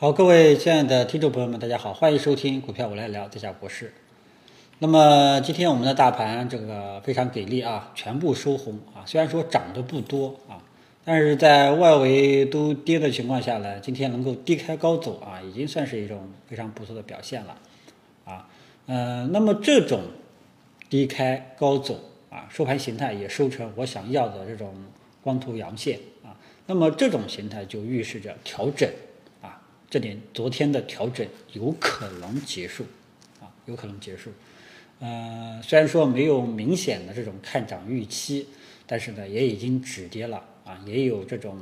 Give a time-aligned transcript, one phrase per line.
[0.00, 3.92] 好，各位亲爱的听众朋友们，大家好，欢迎收听股票我来聊，在下博士。
[4.78, 10.56] 那么今天我们的大盘这个非常给力啊，全部收红啊，虽然说涨得不多啊，
[11.04, 17.58] 但是在外围都跌的情况下呢，今天能够低开高走啊，已经算是一种非常不错的表现了
[18.24, 18.48] 啊。
[18.86, 20.00] 嗯，那么这种
[20.88, 24.74] 低开高走啊，收盘形态也收成我想要的这种
[25.22, 26.32] 光头阳线啊，
[26.64, 28.88] 那么这种形态就预示着调整。
[29.90, 32.84] 这点昨天的调整有可能结束，
[33.40, 34.30] 啊，有可能结束。
[35.00, 38.46] 呃，虽然说没有明显的这种看涨预期，
[38.86, 41.58] 但是呢，也已经止跌了，啊，也有这种，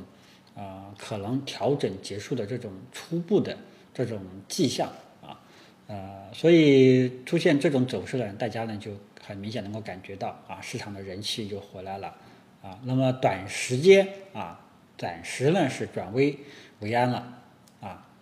[0.55, 3.57] 啊，可能调整结束的这种初步的
[3.93, 4.91] 这种迹象，
[5.23, 5.39] 啊，
[5.87, 8.91] 呃，所以出现这种走势呢，大家呢就
[9.25, 12.13] 很明显能够感觉到，啊，市场的人气就回来了，
[12.61, 14.59] 啊，那么短时间啊，
[14.97, 16.37] 暂时呢是转危
[16.81, 17.37] 为安了。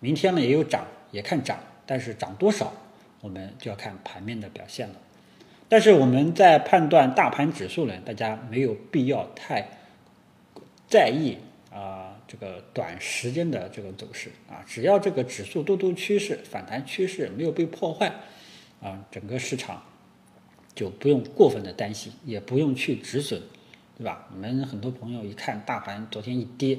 [0.00, 2.72] 明天呢也有涨，也看涨，但是涨多少，
[3.20, 4.94] 我们就要看盘面的表现了。
[5.68, 9.68] 但是我们在判断大盘指数呢，大家没有必要太
[10.86, 11.36] 在意
[11.70, 18.10] 啊这个短时间的这个走势啊，只要这个指数多头趋势、反弹趋势没有被破坏
[18.80, 19.82] 啊，整个市场
[20.74, 23.42] 就不用过分的担心，也不用去止损，
[23.98, 24.26] 对吧？
[24.32, 26.78] 我们很多朋友一看大盘昨天一跌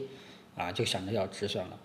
[0.55, 1.77] 啊，就想着要止损了。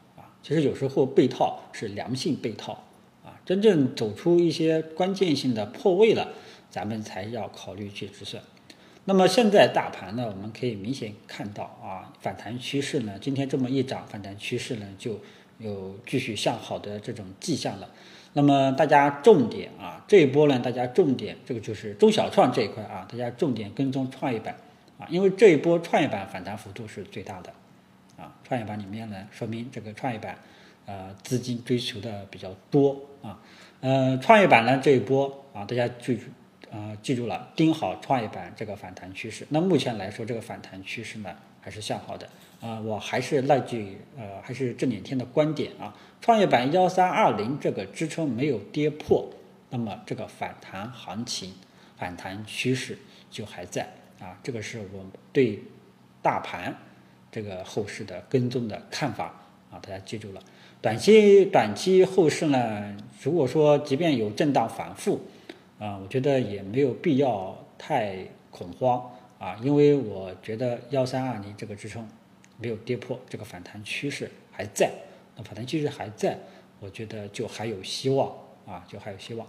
[0.45, 2.85] 其实有时候被套是良性被套
[3.25, 6.29] 啊，真正走出一些关键性的破位了，
[6.71, 8.43] 咱们才要考虑去止损。
[9.07, 15.19] 那么现在大盘呢，我们可以明显看到啊，反弹趋势呢，今天这么一涨，反弹趋势呢就
[15.59, 17.89] 有继续向好的这种迹象了。
[18.35, 24.55] 那么大家重点啊，这一波呢，大家重点这个就是中小创这一块啊，大家重点跟踪创业板
[24.99, 27.51] 啊，因为这一波创业板反弹幅度是最大的。
[28.17, 30.39] 啊，创业板里面呢，说明这个创业板，
[30.87, 33.41] 呃，资金追求的比较多啊。
[33.81, 36.23] 呃，创业板呢这一波啊，大家记住，
[36.71, 39.47] 啊，记住了，盯好创业板这个反弹趋势。
[39.51, 42.29] 那目前来说，这个反弹趋势呢还是向好的
[42.61, 42.81] 啊。
[42.81, 49.29] 我还是那句，呃，还是这两天的观点啊，创业板幺三二零这个支撑没有跌破，
[49.71, 51.53] 那么这个反弹行情、
[51.97, 52.97] 反弹趋势
[53.31, 53.89] 就还在
[54.21, 54.39] 啊。
[54.43, 55.63] 这个是我对
[56.23, 56.75] 大盘。
[57.35, 59.25] 这个后市的跟踪的看法
[59.69, 60.41] 啊，大家记住了。
[60.81, 65.21] 短期短期后市呢，如果说即便有震荡反复
[65.81, 68.19] 啊，我觉得也没有必要太
[68.53, 72.09] 恐慌啊，因为我觉得幺三二零这个支撑
[72.61, 74.93] 没有跌破，这个反弹趋势还在，
[75.35, 76.39] 那反弹趋势还在，
[76.79, 78.33] 我觉得就还有希望
[78.65, 79.45] 啊，就还有希望。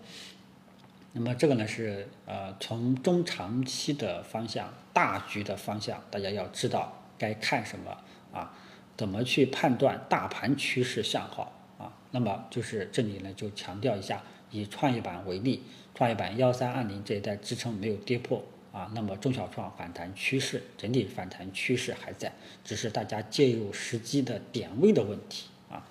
[1.11, 6.91] 那么这个呢是呃从中长期的方向、大局的方向，大家要知道。
[7.17, 7.97] 该看什么
[8.31, 8.51] 啊？
[8.97, 11.91] 怎么去判断大盘趋势向好啊？
[12.11, 22.31] 那么就是这里呢，就强调一下，以创业板为例，创业板幺三二零这一带支撑没有跌破啊，那么中小创反弹趋势整体反弹趋势还在，
[22.63, 25.85] 只是大家介入时机的点位的问题啊。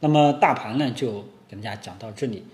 [0.00, 2.46] 那么大盘呢，就给大家讲到这里。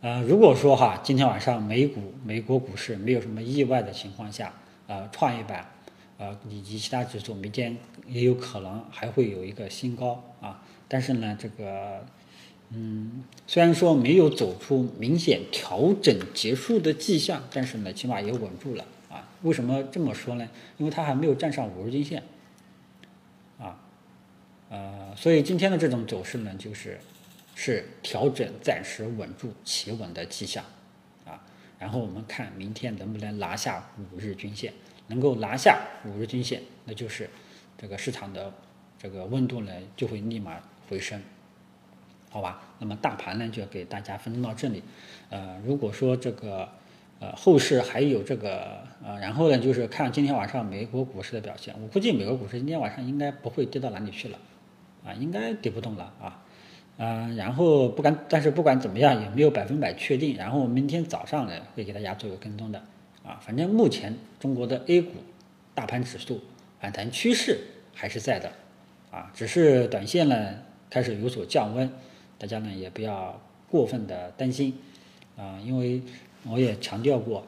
[0.00, 4.54] 呃，如果说哈，今天晚上美股美国股市没有什么意外的情况下，
[4.86, 5.66] 呃，创业板。
[6.18, 12.06] 呃，以及其他指数明天也有可能还会有一个新高啊，但是呢，这个，
[12.70, 19.28] 嗯，虽然说没有走出明显调整结束的迹象，但是呢，起码也稳住了啊。
[19.42, 20.48] 为什么这么说呢？
[20.78, 22.22] 因为它还没有站上五日均线，
[23.58, 23.78] 啊，
[24.70, 26.98] 呃，所以今天的这种走势呢，就是
[27.54, 30.64] 是调整暂时稳住企稳的迹象
[31.26, 31.44] 啊。
[31.78, 34.72] 然后我们看明天能不能拿下五日均线。
[35.08, 37.28] 能够拿下五日均线，那就是
[37.78, 38.52] 这个市场的
[38.98, 41.20] 这个温度呢就会立马回升，
[42.30, 42.62] 好吧？
[42.78, 44.82] 那么大盘呢就给大家分到这里。
[45.30, 46.68] 呃，如果说这个
[47.18, 51.74] 呃后市还有这个呃，然后呢就是看今天晚上美国股市的表现。
[51.80, 54.38] 我估计美国股市今天晚上应该不会跌到哪里去了，
[55.04, 56.42] 啊，应该跌不动了啊。
[56.98, 60.34] 嗯，然后不管，但是不管怎么样也没有百分百确定。
[60.36, 62.82] 然后明天早上呢会给大家做个跟踪的。
[63.26, 65.14] 啊，反正目前中国的 A 股
[65.74, 66.40] 大盘指数
[66.80, 67.58] 反弹趋势
[67.92, 68.52] 还是在的，
[69.10, 70.54] 啊，只是短线呢
[70.88, 71.90] 开始有所降温，
[72.38, 74.78] 大家呢也不要过分的担心，
[75.36, 76.00] 啊，因为
[76.44, 77.44] 我也强调过，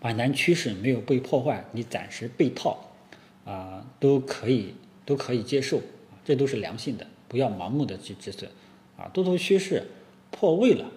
[0.00, 2.78] 反弹趋势没有被破坏，你暂时被套，
[3.44, 4.74] 啊，都可以
[5.04, 5.82] 都可以接受，
[6.24, 8.48] 这都是良性的，不要盲目的去止损，
[8.96, 9.86] 啊，多头趋势
[10.30, 10.90] 破位了，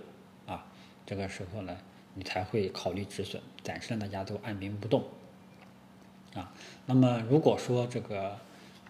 [0.48, 0.66] 啊，
[1.06, 1.78] 这个时候呢。
[2.13, 5.04] 你才会考虑止损，暂时让大家都按兵不动，
[6.34, 6.54] 啊，
[6.86, 8.38] 那么如果说这个，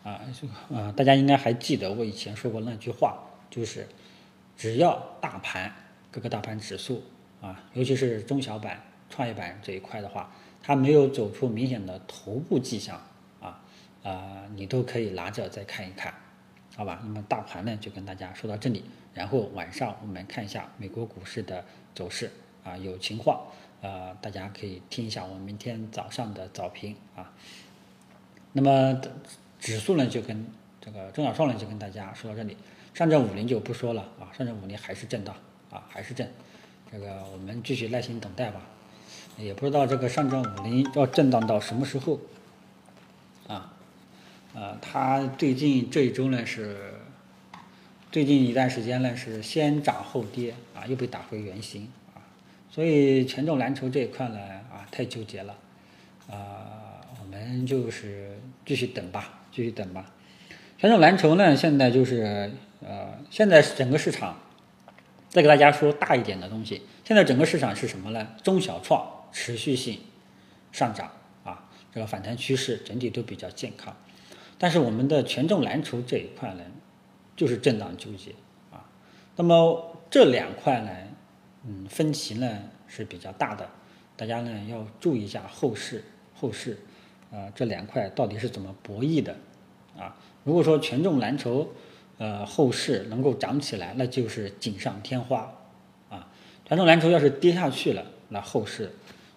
[0.03, 3.87] 啊，这个，啊，大家应该还记得我以前说过那句话，就是
[4.57, 5.71] 只要大盘
[6.09, 7.03] 各个大盘指数
[7.41, 10.31] 啊，尤其是中小板、创业板这一块的话，
[10.63, 12.99] 它没有走出明显的头部迹象
[13.39, 13.61] 啊
[14.03, 16.13] 啊，你都可以拿着再看一看，
[16.75, 16.99] 好吧？
[17.03, 18.83] 那么大盘呢，就跟大家说到这里，
[19.13, 21.63] 然后晚上我们看一下美国股市的
[21.93, 22.31] 走势
[22.63, 23.41] 啊，有情况
[23.81, 27.33] 呃，大家可以听一下我们明天早上的早评啊。
[28.53, 29.01] 那么
[29.59, 30.45] 指数呢，就跟
[30.79, 32.57] 这个中小创呢，就跟大家说到这里。
[32.93, 35.35] 上证五零就不说了啊，上证五零还是震荡
[35.71, 36.29] 啊，还是震。
[36.91, 38.61] 这个我们继续耐心等待吧。
[39.37, 42.19] 也不知道这个上证五零要震荡到什么时候
[43.47, 43.73] 啊？
[44.53, 46.95] 呃，它最近这一周呢是
[48.11, 51.87] 最近一段时间呢是先涨后跌啊，又被打回原形。
[52.71, 54.39] 所以权重蓝筹这一块呢
[54.71, 55.55] 啊太纠结了
[56.29, 60.11] 啊，我们就是继续等吧，继续等吧。
[60.79, 62.51] 权重蓝筹呢现在就是。
[62.83, 64.39] 呃，现在整个市场，
[65.29, 66.81] 再给大家说大一点的东西。
[67.05, 68.29] 现在整个市场是什么呢？
[68.41, 69.99] 中小创持续性
[70.71, 71.11] 上涨
[71.43, 73.95] 啊，这个反弹趋势整体都比较健康。
[74.57, 76.63] 但是我们的权重蓝筹这一块呢，
[77.35, 78.31] 就是震荡纠结
[78.71, 78.89] 啊。
[79.35, 80.89] 那么这两块呢，
[81.65, 83.69] 嗯，分歧呢是比较大的，
[84.15, 86.03] 大家呢要注意一下后市
[86.33, 86.77] 后市
[87.31, 89.35] 啊这两块到底是怎么博弈的
[89.97, 90.15] 啊？
[90.43, 91.71] 如果说权重蓝筹，
[92.17, 95.53] 呃，后市能够涨起来，那就是锦上添花，
[96.09, 96.27] 啊，
[96.65, 98.91] 权重蓝筹要是跌下去了，那后市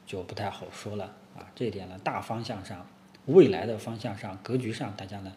[0.07, 1.05] 就不太好说了
[1.37, 1.47] 啊。
[1.55, 2.87] 这一点呢，大方向上、
[3.27, 5.33] 未来的方向上、格局上，大家呢，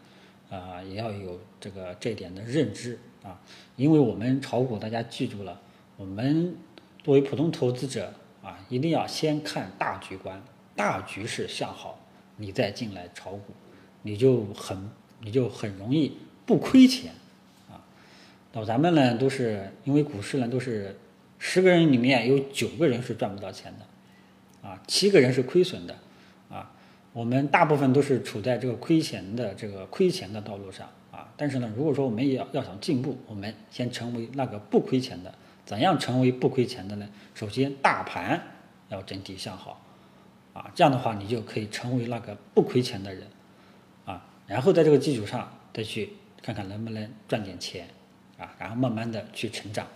[0.49, 3.39] 啊，也要有这个这点的认知啊。
[3.75, 5.59] 因为我们炒股，大家记住了，
[5.97, 6.55] 我们
[7.07, 8.11] 作为普通投资者
[8.43, 10.43] 啊，一定要先看大局观，
[10.75, 11.97] 大局势向好，
[12.35, 13.53] 你再进来炒股，
[14.01, 14.89] 你就很
[15.21, 17.13] 你就很容易不亏钱
[17.69, 17.79] 啊。
[18.51, 20.99] 那咱们呢，都是因为股市呢，都是
[21.39, 25.95] 十个人里面有九个人是赚不到钱的，啊，七个人是亏损的，
[26.49, 26.69] 啊，
[27.13, 35.33] 我们大部分都是处在这个亏钱的这个亏钱的道路上，啊，但是呢，如果说我们也要要想进步，我们先成为那个不亏钱的。
[35.67, 37.07] 怎样成为不亏钱的呢？
[37.35, 38.41] 首先，大盘
[38.89, 39.79] 要整体向好，
[40.53, 43.27] 啊，这样的话你就可以成为那个不亏钱的人，
[44.05, 47.87] 啊，然后在这个基础上再去看看能不能赚点钱。
[48.39, 49.87] 啊，然后慢慢的去成长，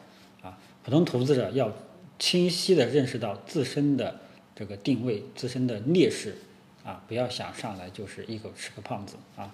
[0.42, 1.72] 啊，普通投资者要
[2.18, 4.20] 清晰的认识到自身的
[4.56, 6.36] 这个定位、自身的劣势，
[6.84, 9.54] 啊，不要想上来就是一口吃个胖子啊。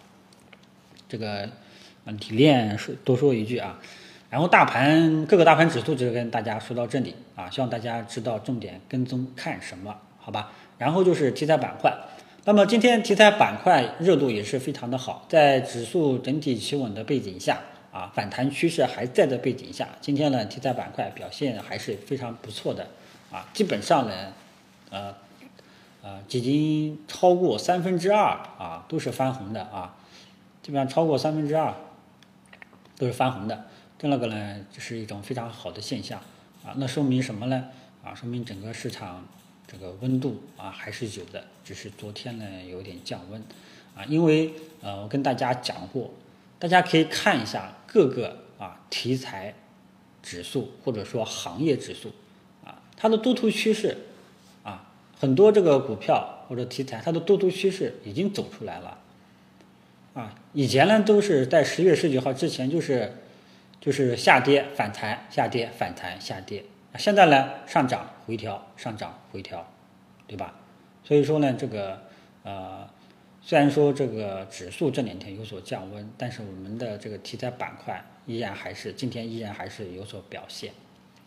[1.09, 1.49] 这个
[2.05, 3.77] 嗯，提炼说多说一句啊，
[4.29, 10.51] 然后大盘各个大盘指数就跟大家说到这里啊，希望大家知道重点跟踪看什么，好吧？
[10.77, 11.93] 然后就是题材板块，
[12.45, 17.59] 那么今天题材板块热度也是非常的好，在指数整体企稳的背景下。
[17.89, 22.85] 啊，反弹趋势还在的背景下，今天呢，题材板块表现还是非常不错的，
[23.31, 24.33] 啊，基本上呢，
[24.91, 25.15] 呃，
[26.03, 29.95] 呃，已经超过三分之二啊，都是翻红的啊，
[30.61, 31.73] 基本上超过三分之二
[32.99, 33.65] 都是翻红的，
[33.97, 36.19] 这那个呢，就是一种非常好的现象
[36.63, 37.65] 啊，那说明什么呢？
[38.03, 39.27] 啊，说明整个市场
[39.67, 43.41] 这个温度啊还是有的，只是昨天呢有点降温
[43.95, 46.11] 啊，因为呃，我跟大家讲过。
[46.59, 49.53] 大家可以看一下各个啊题材
[50.23, 52.11] 指数或者说行业指数
[52.65, 53.95] 啊，它的多头趋势
[54.63, 58.97] 啊，很多这个股票或者题材它的多头趋势已经走出来了
[60.15, 60.33] 啊。
[60.53, 63.13] 以前呢都是在十月十九号之前就是
[63.87, 66.61] 就是下跌反弹下跌反弹下跌，
[66.97, 69.65] 现在呢上涨回调上涨回调，
[70.27, 70.55] 对吧？
[71.05, 72.01] 所以说呢这个
[72.43, 72.85] 呃。
[73.39, 80.73] 虽然说这个指数这两天有所降温，但是我们的这个题材板块依然还是今天依然还是有所表现，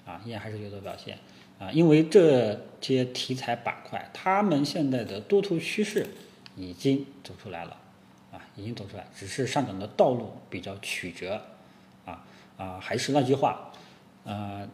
[0.04, 1.16] 啊，依然还是有所表现，
[1.58, 6.06] 啊，因为这些题材板块，他们现在的多头趋势
[6.56, 7.74] 已经走出来了，
[8.30, 11.40] 啊，已经走出来，只是上涨的道路比较曲折，
[12.60, 13.72] 啊，还是那句话，
[14.24, 14.68] 呃，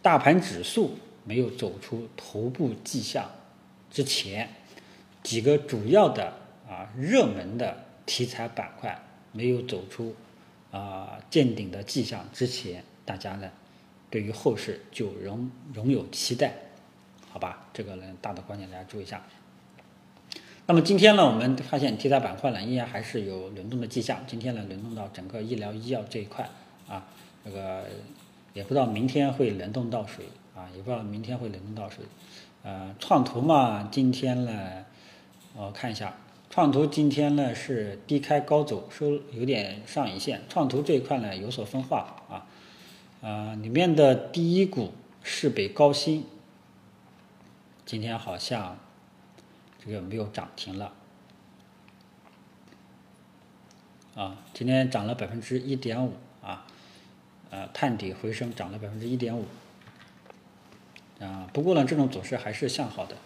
[0.00, 3.30] 大盘指数没有走出头部迹象
[3.90, 4.48] 之前，
[5.22, 6.32] 几个主要的。
[6.68, 9.00] 啊，热门的题材板块
[9.30, 10.12] 没有走出
[10.72, 13.48] 啊见顶的迹象之前，大家呢
[14.10, 16.52] 对于后市就仍仍有期待，
[17.30, 17.68] 好吧？
[17.72, 19.22] 这个呢大的观点大家注意一下。
[20.66, 24.24] 那么今天呢，我们发现题材板块呢依然还是有轮动的迹象。
[24.26, 26.50] 今天呢轮动到整个医疗医药这一块
[26.88, 27.06] 啊，
[27.46, 27.84] 这个
[28.54, 30.24] 也不知道明天会轮动到谁
[30.56, 31.98] 啊，也不知道明天会轮动到谁。
[32.64, 34.84] 呃，创投嘛，今天呢
[35.54, 36.12] 我看一下。
[36.50, 40.42] 创投今天呢是低开高走，收有点上影线。
[40.48, 42.46] 创投这一块呢有所分化啊，
[43.20, 46.24] 呃，里面的第一股市北高新，
[47.84, 48.78] 今天好像
[49.84, 50.92] 这个没有涨停了，
[54.14, 56.66] 啊，今天涨了百分之一点五啊，
[57.50, 59.44] 呃，探底回升涨了百分之一点五，
[61.20, 63.16] 啊，不过呢，这种走势还是向好的，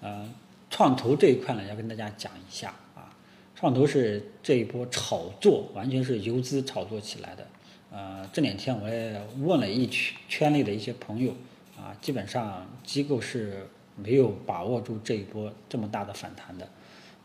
[0.00, 0.28] 呃，
[0.70, 3.14] 创投这一块呢，要跟大家讲一下啊，
[3.54, 7.46] 创投是这一波炒作，完全是游资炒作起来的。
[7.92, 11.32] 呃，这两天我也问了一圈圈内的一些朋友，
[11.76, 16.66] 啊，基本上机构是没有把握住这一波这么大的反弹的，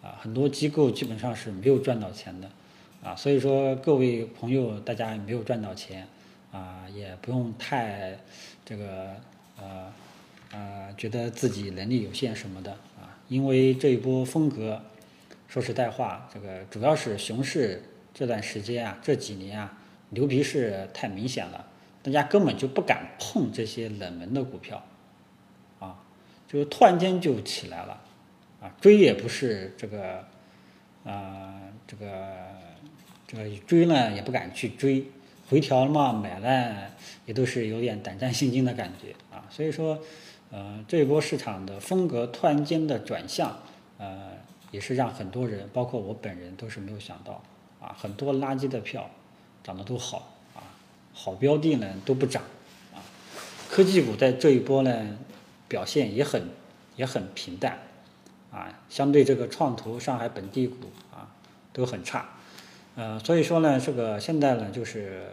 [0.02, 2.50] 啊，很多机构基本上是没有赚到钱的，
[3.04, 6.08] 啊，所以说各位朋友大家没有赚到钱，
[6.56, 8.18] 啊，也不用太
[8.64, 9.16] 这个
[9.58, 9.94] 呃
[10.52, 14.82] 呃觉得自己能力有限什么的，啊，因为这一波风格，
[15.50, 17.84] 说实在话，这个主要是熊市
[18.14, 19.78] 这段时间啊，这几年啊。
[20.10, 21.68] 牛皮是太明显了，
[22.04, 24.82] 大家根本就不敢碰这些冷门的股票，
[25.80, 26.00] 啊，
[26.48, 28.02] 就突然间就起来了，
[28.62, 30.24] 啊，追也不是这个，
[31.04, 32.08] 啊，这个
[33.28, 35.04] 这个追呢也不敢去追，
[35.50, 36.92] 回调了嘛买了
[37.26, 40.00] 也都是有点胆战心惊的感觉啊，所以说，
[40.52, 43.58] 呃，这一波市场的风格突然间的转向，
[43.98, 44.32] 呃，
[44.72, 47.42] 也是让很多人，包括我本人都是没有想到，
[47.80, 49.10] 啊，很多垃圾的票。
[49.64, 50.62] 涨得都好啊，
[51.12, 52.44] 好标的呢都不涨
[52.94, 53.02] 啊，
[53.68, 55.18] 科技股在这一波呢
[55.68, 56.50] 表现也很
[56.96, 57.80] 也很平淡
[58.52, 61.34] 啊，相对这个创投、上海本地股啊
[61.74, 62.30] 都很差，
[62.96, 65.28] 呃，所以说呢，这个现在呢就是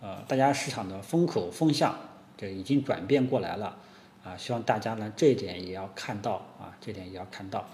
[0.00, 1.98] 呃大家市场的风口风向
[2.36, 3.76] 这已经转变过来了
[4.24, 7.68] 啊，希望大家呢这一点也要看到啊，这点也要看到。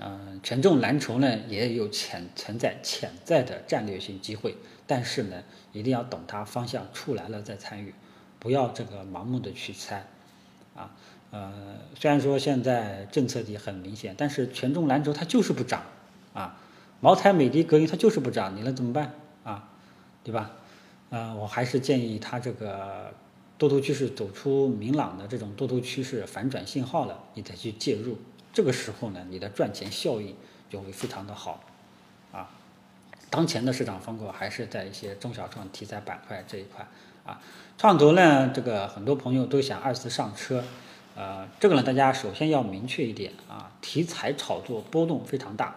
[0.00, 4.56] 嗯，权重蓝筹呢也有潜存在潜在的战略性机会，
[4.88, 7.94] 但是呢，一定要等它方向出来了再参与，
[8.40, 10.04] 不要这个盲目的去猜，
[10.74, 10.90] 啊，
[11.30, 15.84] 呃，虽然说现在政策底很明显，但是权重蓝筹它就是不涨，
[16.32, 16.58] 啊，
[17.04, 19.12] 茅台、美的、格力它就是不涨，你能怎么办
[19.44, 19.68] 啊？
[20.22, 20.52] 对吧？
[21.10, 23.12] 呃，我还是建议它这个
[23.58, 28.16] 多头趋势走出明朗的这种多头趋势反转信号了，你再去介入。
[28.54, 30.34] 这个时候呢，你的赚钱效应
[30.70, 31.62] 就会非常的好，
[32.32, 32.48] 啊，
[33.28, 36.88] 当前的市场风格还是在一些中小创题材板块这一块，
[37.26, 37.38] 啊，
[37.76, 40.64] 创投呢，这个很多朋友都想二次上车，
[41.14, 45.76] 呃，这个呢，大家首先要明确一点啊，题材炒作波动非常大，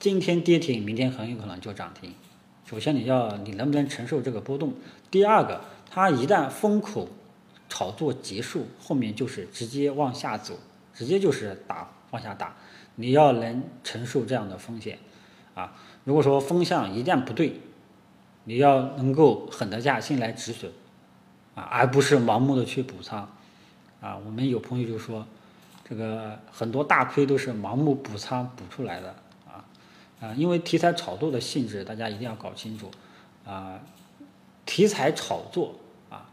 [0.00, 2.12] 今天跌停，明天很有可能就涨停，
[2.66, 4.74] 首先你要你能不能承受这个波动，
[5.12, 7.08] 第二个，它一旦风口
[7.68, 10.58] 炒作结束，后面就是直接往下走。
[10.92, 12.54] 直接就是打往下打，
[12.96, 14.98] 你要能承受这样的风险，
[15.54, 15.72] 啊，
[16.04, 17.58] 如果说风向一旦不对，
[18.44, 20.70] 你要能够狠得下心来止损，
[21.54, 23.20] 啊，而不是盲目的去补仓，
[24.00, 25.24] 啊，我们有朋友就说，
[25.88, 29.14] 这个很多大亏都是盲目补仓补出来的，
[30.20, 32.90] 啊，因为题材炒作的性质大家一定要搞清楚，
[33.44, 33.80] 啊，
[34.66, 35.76] 题材炒作
[36.10, 36.30] 啊，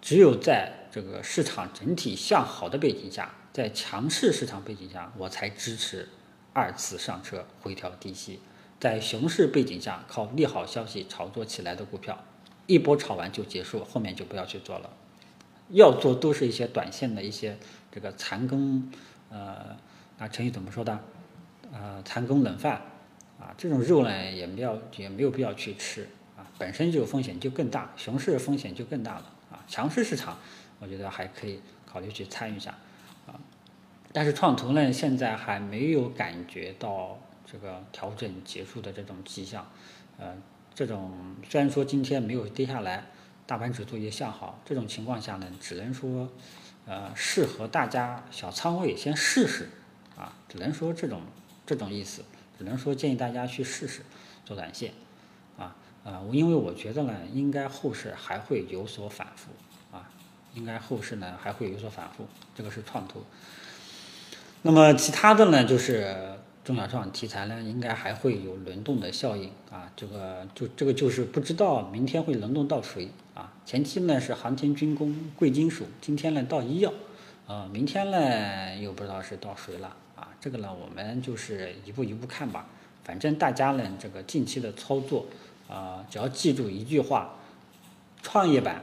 [0.00, 3.34] 只有在这个市场整体向好的背景下。
[3.50, 6.08] 在强势市场背景下，我才支持
[6.52, 8.38] 二次上车回调低吸。
[8.78, 12.22] 在熊市背景下，靠利好消息炒作起来的股票，
[12.68, 14.90] 一波炒完就结束，后面就不要去做了。
[15.70, 17.58] 要做都是一些短线的一些
[17.90, 18.92] 这个残羹，
[19.28, 19.76] 呃，
[20.18, 20.96] 那成语怎么说的？
[21.72, 22.80] 呃，残羹冷饭
[23.38, 29.64] 啊，这种肉呢也没有也没有必要去吃啊，本身就风险就更大，熊市风险就更大了啊。
[29.66, 30.38] 强势市场，
[30.78, 32.70] 我觉得还可以考虑去参与一下
[33.26, 33.38] 啊。
[34.12, 39.70] 但是创投呢，现在还没有感觉到这个调整结束的这种迹象，
[40.18, 40.34] 呃，
[40.74, 43.04] 这种虽然说今天没有跌下来，
[43.46, 46.28] 大盘指数也向好，这种情况下呢，只能说，
[46.86, 49.68] 呃，适合大家小仓位先试试，
[50.16, 51.20] 啊，只能说这种
[51.68, 52.22] 这种意思，
[52.56, 54.00] 只能说建议大家去试试
[54.42, 54.90] 做短线，
[55.58, 59.50] 啊，啊，我因为我觉得呢，应该后市还会有所反复，
[59.94, 60.08] 啊，
[60.54, 63.22] 应该后市呢还会有所反复，这个是创投。
[64.62, 69.92] 那么其他的呢，就是中小创题材呢，应该还会有轮动的效应啊。
[69.94, 73.52] 这个就这个就是不知道明天会轮动到谁啊。
[73.66, 76.90] 前期呢是航天军工、贵金属，今天呢到医药，
[77.46, 80.27] 啊，明天呢又不知道是到谁了啊。
[80.40, 82.66] 这个呢我们就是一步一步看吧。
[83.04, 85.26] 反正大家呢这个近期的操作
[85.68, 87.36] 啊，只要记住一句话：
[88.22, 88.82] 创业板、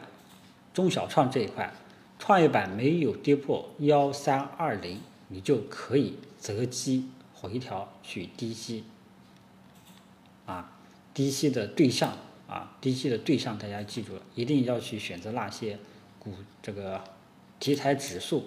[0.73, 1.73] 中小创这一块，
[2.19, 4.99] 创业板没有跌破幺三二零。
[5.27, 8.83] 你就可以择机回调去低吸，
[10.45, 10.77] 啊，
[11.15, 12.15] 低吸的对象
[12.47, 15.79] 啊，低吸的对象大家记住了，一定要去选择那些
[16.19, 17.01] 股这个
[17.59, 18.45] 题材指数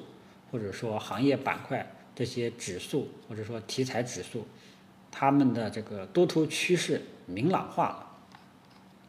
[0.53, 1.85] 或者说行业板块
[2.19, 4.45] 这些指数或者说题材指数，
[5.13, 7.91] 他们的这个多头趋势明朗化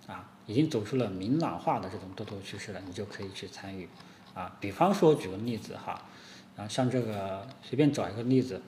[0.05, 3.89] 了，啊，已经走出了明朗化的这种多头趋势了，你就可以去参与，
[4.35, 6.05] 啊，比方说举个例子哈，
[6.55, 8.61] 啊，像这个随便找一个例子，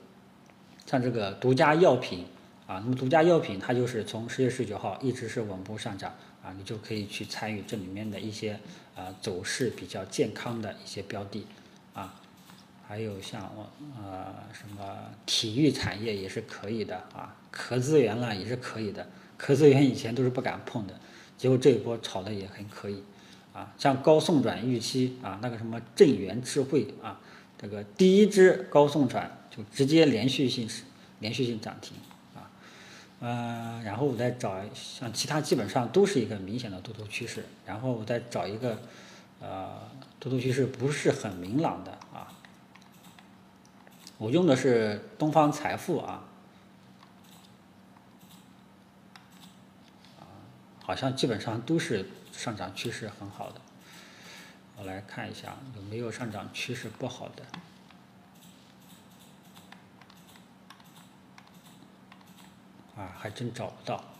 [0.86, 2.26] 像这个独家药品。
[2.64, 8.58] 啊，那么独家药品它就是从十月十九号一直是稳步上涨啊，你就可以去参与这里面的一些
[8.94, 11.44] 啊走势比较健康的一些标的，
[12.92, 13.40] 还有像
[13.96, 14.84] 呃什么
[15.24, 19.08] 体育产业也是可以的啊，壳资源啦也是可以的，
[19.38, 20.94] 壳资源以前都是不敢碰的，
[21.38, 23.02] 结果这一波炒的也很可以
[23.54, 27.18] 啊，像高送转预期啊，那个什么正源智慧啊，
[27.58, 30.68] 这个第一支高送转就直接连续性
[31.20, 31.96] 连续性涨停。
[33.20, 38.82] 嗯，然后我再找像其他基本上都是一个明显的多头趋势，然后我再找一个
[39.40, 39.78] 呃
[40.18, 42.31] 多头趋势不是很明朗的啊，
[44.22, 46.22] 我用的是东方财富啊，
[50.84, 53.60] 好像基本上都是上涨趋势很好的，
[54.76, 57.42] 我来看一下有没有上涨趋势不好的。
[62.96, 64.11] 啊，还真找不到。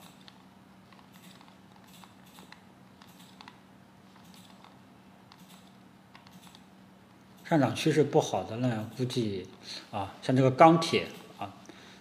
[7.52, 9.46] 上涨趋势不好的呢，估计
[9.90, 11.06] 啊，像这个钢铁
[11.38, 11.54] 啊，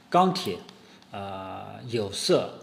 [0.09, 0.57] 钢铁，
[1.11, 2.53] 呃，有色，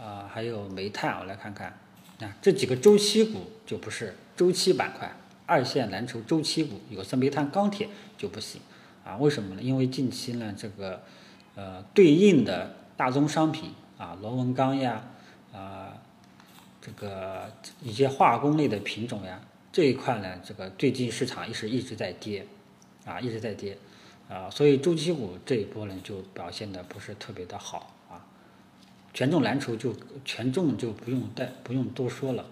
[0.00, 1.78] 啊，还有煤炭，我来看看，
[2.20, 5.14] 啊，这几个周期股就不是周期板块，
[5.46, 8.60] 二线蓝筹周期股，有色、煤炭、钢铁就不行，
[9.04, 9.62] 啊，为什么呢？
[9.62, 11.02] 因为近期呢，这个，
[11.54, 12.74] 呃，对应的。
[12.94, 15.02] 大宗商品啊，螺纹钢呀，
[15.52, 15.94] 啊，
[16.80, 19.40] 这个一些化工类的品种呀，
[19.72, 22.46] 这一块呢，这个最近市场也是一直在跌，
[23.06, 23.78] 啊，一直在跌，
[24.28, 28.26] 啊，所以周期股这一波呢就表现的不是特别的好啊，
[29.14, 29.94] 权重蓝筹就
[30.24, 32.46] 权重就不用再不用多说了，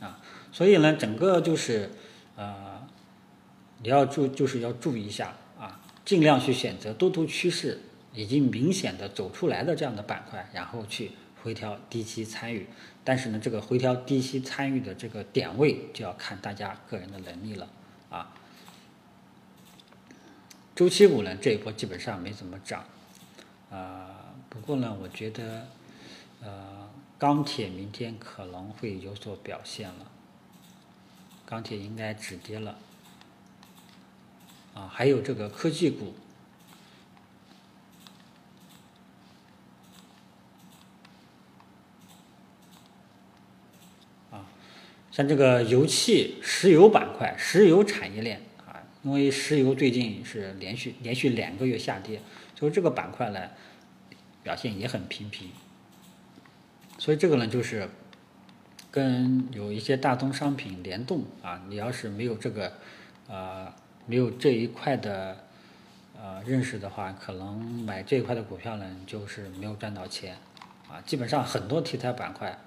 [0.00, 0.20] 啊，
[0.52, 1.90] 所以呢，整个就是
[2.36, 2.86] 呃，
[3.82, 7.80] 你要注就是要注意一下啊，尽量去选择多头趋势。
[8.16, 11.10] 已经明显的走出来的这样的板块，然后去
[11.44, 12.66] 回调低吸参与，
[13.04, 17.68] 但是呢，这个回调低吸参与的这个点位就要看大家个人的能力了
[18.08, 18.32] 啊。
[20.74, 22.82] 周期股呢，这一波基本上没怎么涨，
[23.70, 25.68] 啊，不过呢，我觉得，
[26.40, 30.10] 呃，钢铁明天可能会有所表现了，
[31.44, 32.78] 钢铁应该止跌了，
[34.72, 36.14] 啊，还有这个科技股。
[45.14, 52.20] 像这个油气、石油板块、石油产业链啊，因为石油最近是连续连续两个月下跌，
[52.58, 53.50] 所以这个板块呢
[54.42, 55.50] 表现也很平平。
[56.98, 57.88] 所以这个呢就是
[58.90, 62.72] 跟有一些大宗商品联动啊，你要是没有这个
[63.28, 63.72] 呃
[64.06, 65.44] 没有这一块的
[66.20, 70.36] 呃认识的话，可能买这一块的股票呢就是没有赚到钱
[70.88, 71.00] 啊。
[71.06, 72.58] 基本上很多题材板块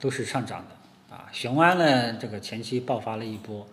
[0.00, 0.75] 都是上涨的。
[1.08, 3.64] 啊，雄安呢，这个前期爆发了一波，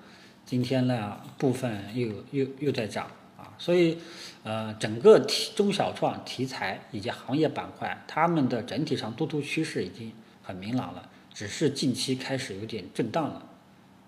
[0.45, 3.97] 今天呢部分又又又在涨啊，所以
[4.43, 13.45] 呃整个题中小创题材以及行业板块，它们的整体上多头趋势已经很明朗了，只是近期开始有点震荡了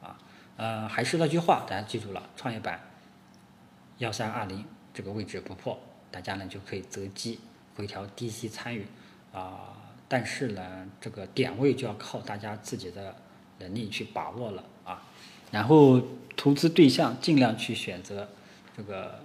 [0.03, 0.17] 啊，
[0.57, 2.79] 呃还是那句话，大家记住了，创业板
[3.97, 5.79] 幺三二零这个位置不破，
[6.11, 7.39] 大家呢就可以择机
[7.75, 8.85] 回调低吸参与
[9.33, 9.81] 啊。
[10.15, 13.13] 但是呢，这个点位就要靠大家自己的
[13.59, 15.03] 能力去把握了啊。
[15.51, 16.01] 然后
[16.37, 18.29] 投资对象尽量去选择
[18.77, 19.19] 这个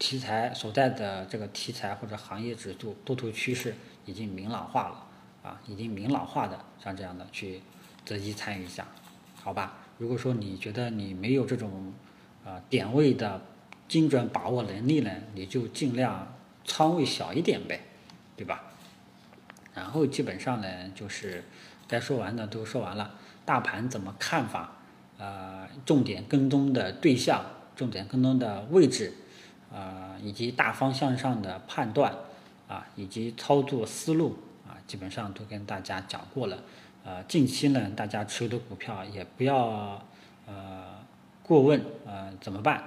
[0.00, 5.06] 题材所在的这个题材或者行业指数多头趋势已经明朗化了
[5.44, 7.60] 啊，已经明朗化的像这样的去
[8.04, 8.84] 择机参与一下，
[9.40, 9.78] 好吧？
[9.98, 11.92] 如果说你觉得你没有这种
[12.44, 13.40] 啊点位的
[13.86, 17.80] 精准把握能力呢，你就尽量仓位小一点呗，
[18.36, 18.72] 对吧？
[19.74, 21.44] 然后基本上呢，就是
[21.88, 23.14] 该说完的都说完了。
[23.44, 24.72] 大盘怎么看法？
[25.18, 27.44] 呃，重点跟踪的对象，
[27.76, 29.12] 重点跟踪的位置，
[29.72, 32.12] 呃，以及大方向上的判断，
[32.66, 36.58] 啊，以及操作思路，啊，基本上都跟大家讲过了。
[37.04, 40.02] 呃，近期呢，大家持有的股票也不要
[40.46, 40.84] 呃
[41.42, 42.82] 过问，呃，怎么办？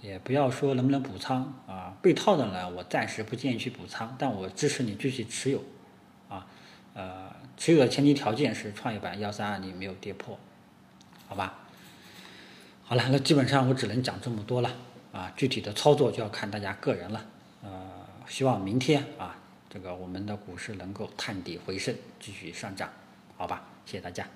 [0.00, 1.96] 也不要说能不能补仓啊？
[2.02, 5.62] 被套的呢，我暂时不建议去补仓，但我支持你继续持有。
[6.94, 10.38] 呃，持有的前提条件是创业板幺三二零没有跌破，
[11.26, 11.58] 好吧？
[12.84, 14.70] 好了，那基本上我只能讲这么多了
[15.12, 17.24] 啊，具体的操作就要看大家个人了。
[17.62, 19.36] 呃，希望明天啊，
[19.70, 22.90] 这个我们的股市能够探底回升，继续上涨，
[23.36, 23.64] 好吧？
[23.86, 24.26] 谢谢大家。